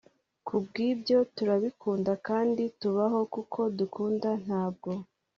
kubwibyo 0.47 1.17
turabikunda, 1.35 2.11
kandi 2.27 2.63
tubaho 2.79 3.19
kuko 3.33 3.59
dukunda, 3.77 4.29
ntabwo 4.45 4.89